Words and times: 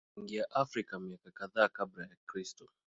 Waliingia 0.15 0.51
Afrika 0.51 0.99
miaka 0.99 1.31
kadhaa 1.31 1.67
Kabla 1.67 2.03
ya 2.03 2.17
Kristo. 2.25 2.69